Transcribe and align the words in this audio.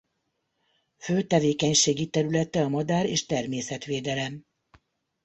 Fő 0.97 1.23
tevékenységi 1.23 2.07
területe 2.09 2.61
a 2.63 2.67
madár- 2.69 3.05
és 3.07 3.25
természetvédelem. 3.25 4.45